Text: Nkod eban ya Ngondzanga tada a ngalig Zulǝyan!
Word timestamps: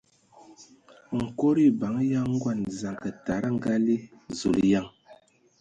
Nkod 1.19 1.57
eban 1.69 1.95
ya 2.13 2.21
Ngondzanga 2.33 3.09
tada 3.25 3.47
a 3.51 3.53
ngalig 3.55 4.01
Zulǝyan! 4.37 4.87